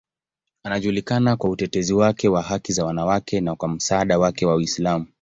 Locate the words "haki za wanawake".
2.41-3.41